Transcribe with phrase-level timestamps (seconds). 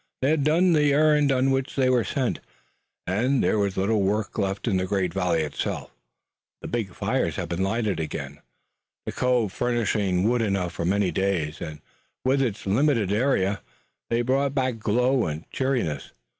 [0.23, 2.39] They had done the errand on which they were sent,
[3.05, 5.91] and there was little work left in the great valley itself.
[6.63, 8.39] The big fires had been lighted again,
[9.05, 11.81] the cove furnishing wood enough for many days, and
[12.25, 13.61] within its limited area
[14.09, 16.11] they brought back glow and cheeriness.